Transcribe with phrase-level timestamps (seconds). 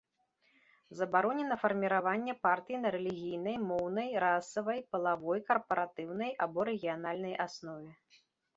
[0.99, 7.91] Забаронена фарміраванне партый на рэлігійнай, моўнай, расавай, палавой, карпаратыўнай або рэгіянальнай аснове.